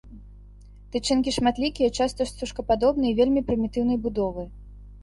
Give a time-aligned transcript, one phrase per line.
[0.95, 4.53] Тычынкі шматлікія, часта стужкападобныя і вельмі прымітыўнай будовы.